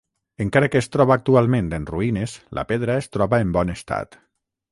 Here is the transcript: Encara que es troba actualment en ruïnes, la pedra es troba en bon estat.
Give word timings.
Encara 0.43 0.69
que 0.75 0.79
es 0.83 0.87
troba 0.95 1.17
actualment 1.19 1.67
en 1.79 1.85
ruïnes, 1.91 2.35
la 2.59 2.65
pedra 2.71 2.97
es 3.03 3.11
troba 3.17 3.43
en 3.47 3.55
bon 3.59 3.75
estat. 3.77 4.19